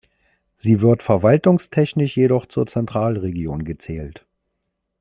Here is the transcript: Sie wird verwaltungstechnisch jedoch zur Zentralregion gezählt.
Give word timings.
Sie 0.55 0.81
wird 0.81 1.03
verwaltungstechnisch 1.03 2.17
jedoch 2.17 2.47
zur 2.47 2.65
Zentralregion 2.65 3.63
gezählt. 3.65 4.25